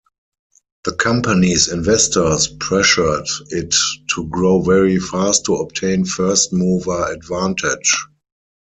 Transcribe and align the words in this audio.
The 0.83 0.93
company's 0.95 1.67
investors 1.71 2.47
pressured 2.47 3.27
it 3.51 3.75
to 4.15 4.27
grow 4.29 4.63
very 4.63 4.97
fast 4.97 5.45
to 5.45 5.57
obtain 5.57 6.05
first-mover 6.05 7.05
advantage. 7.11 8.07